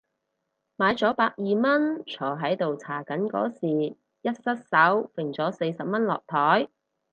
[0.77, 3.67] 買咗百二蚊，坐喺度搽緊嗰時
[4.23, 6.69] 一失手揈咗四十蚊落枱